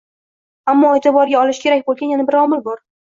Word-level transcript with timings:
Ammo 0.71 0.89
e'tiborga 0.99 1.37
olish 1.43 1.59
kerak 1.67 1.85
bo'lgan 1.91 2.15
yana 2.15 2.27
bir 2.31 2.39
omil 2.41 2.65
bor 2.71 2.83